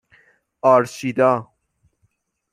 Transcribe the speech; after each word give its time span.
آرشیدا 0.61 1.51